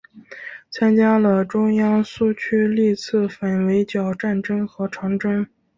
[0.71, 5.45] 参加了中央苏区历次反围剿战争和长征。